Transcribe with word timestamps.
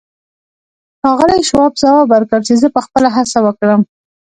ښاغلي 0.99 1.39
شواب 1.49 1.73
ځواب 1.81 2.05
ورکړ 2.11 2.39
چې 2.47 2.53
زه 2.61 2.67
به 2.73 2.79
خپله 2.85 3.09
هڅه 3.15 3.37
وکړم. 3.45 3.81